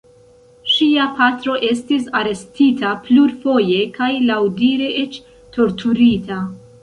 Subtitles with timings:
[0.75, 5.19] Ŝia patro estis arestita plurfoje kaj laŭdire eĉ
[5.59, 6.41] torturita.